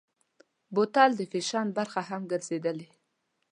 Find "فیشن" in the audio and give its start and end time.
1.31-1.67